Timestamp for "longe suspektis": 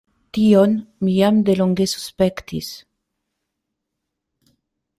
1.59-2.71